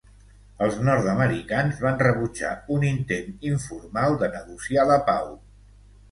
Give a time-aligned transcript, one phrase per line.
[0.67, 5.29] Els nord-americans van rebutjar un intent informal de negociar la pau.